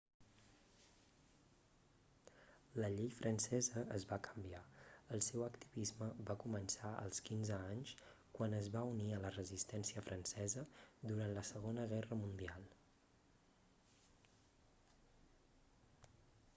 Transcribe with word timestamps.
la 2.83 2.87
llei 2.95 3.09
francesa 3.17 3.83
es 3.97 4.05
va 4.11 4.17
canviar 4.27 4.61
el 5.17 5.21
seu 5.25 5.43
activisme 5.49 6.07
va 6.31 6.37
començar 6.45 6.93
als 7.03 7.21
15 7.29 7.59
anys 7.75 7.93
quan 8.39 8.57
es 8.61 8.71
va 8.77 8.83
unir 8.95 9.11
a 9.11 9.21
la 9.27 9.33
resistència 9.37 10.05
francesa 10.09 10.65
durant 11.13 11.37
la 11.39 11.47
segona 11.53 11.85
guerra 11.95 12.21
mundial 12.25 12.69